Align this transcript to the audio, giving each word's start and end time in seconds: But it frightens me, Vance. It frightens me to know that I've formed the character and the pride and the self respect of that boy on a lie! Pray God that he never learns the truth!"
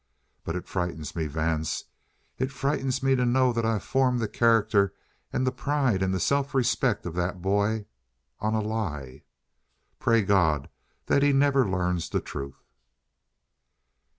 But 0.43 0.55
it 0.55 0.67
frightens 0.67 1.15
me, 1.15 1.27
Vance. 1.27 1.83
It 2.39 2.51
frightens 2.51 3.03
me 3.03 3.15
to 3.15 3.23
know 3.23 3.53
that 3.53 3.67
I've 3.67 3.83
formed 3.83 4.19
the 4.19 4.27
character 4.27 4.95
and 5.31 5.45
the 5.45 5.51
pride 5.51 6.01
and 6.01 6.11
the 6.11 6.19
self 6.19 6.55
respect 6.55 7.05
of 7.05 7.13
that 7.13 7.39
boy 7.39 7.85
on 8.39 8.55
a 8.55 8.61
lie! 8.63 9.21
Pray 9.99 10.23
God 10.23 10.69
that 11.05 11.21
he 11.21 11.33
never 11.33 11.69
learns 11.69 12.09
the 12.09 12.19
truth!" 12.19 12.63